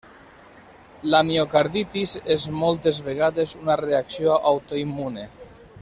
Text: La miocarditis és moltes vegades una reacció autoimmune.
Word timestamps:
La 1.15 1.19
miocarditis 1.27 2.13
és 2.37 2.47
moltes 2.63 3.03
vegades 3.09 3.55
una 3.61 3.77
reacció 3.85 4.41
autoimmune. 4.55 5.29